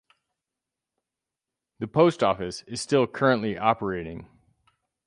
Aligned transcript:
The 1.77 1.85
post 1.87 2.23
office 2.23 2.63
is 2.63 2.81
still 2.81 3.05
currently 3.05 3.55
operating. 3.55 4.27